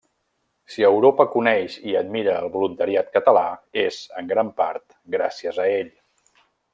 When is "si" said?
0.75-0.85